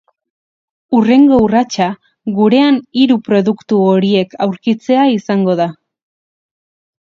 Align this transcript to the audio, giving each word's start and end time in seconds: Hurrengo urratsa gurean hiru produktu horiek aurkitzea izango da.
Hurrengo 0.99 1.37
urratsa 1.47 1.87
gurean 2.39 2.81
hiru 3.03 3.19
produktu 3.29 3.83
horiek 3.91 4.35
aurkitzea 4.49 5.07
izango 5.21 5.59
da. 5.63 5.71